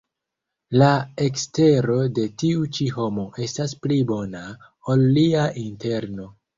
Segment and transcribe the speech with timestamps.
[0.81, 0.87] La
[1.25, 4.45] ekstero de tiu ĉi homo estas pli bona,
[4.93, 6.33] ol lia interno.